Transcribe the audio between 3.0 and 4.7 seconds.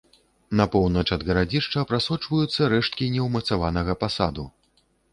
неўмацаванага пасаду.